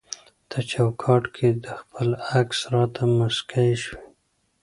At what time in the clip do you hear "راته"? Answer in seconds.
2.73-3.03